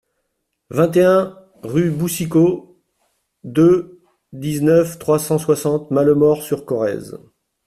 [0.71, 2.81] vingt et un rue Boussicot
[3.43, 4.01] deux,
[4.33, 7.19] dix-neuf, trois cent soixante, Malemort-sur-Corrèze